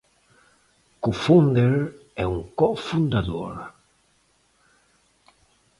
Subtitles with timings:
[1.03, 1.73] Cofounder
[2.15, 3.55] é um co-fundador.